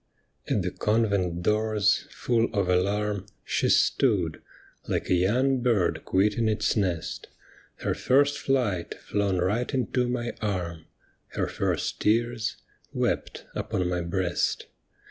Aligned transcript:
At 0.47 0.63
the 0.63 0.71
convent 0.71 1.43
doors, 1.43 2.07
full 2.09 2.45
of 2.55 2.67
alarm 2.67 3.27
She 3.45 3.69
stood, 3.69 4.41
Hkc 4.87 5.09
a 5.11 5.13
young 5.13 5.61
bird 5.61 6.05
quitting 6.05 6.47
its 6.49 6.75
nest. 6.75 7.27
Her 7.81 7.93
first 7.93 8.39
flight 8.39 8.95
flown 8.95 9.37
right 9.37 9.71
into 9.71 10.09
my 10.09 10.31
arm. 10.41 10.87
Her 11.33 11.45
first 11.45 11.99
tears 12.01 12.57
wept 12.91 13.45
upon 13.53 13.89
my 13.89 14.01
breast. 14.01 14.65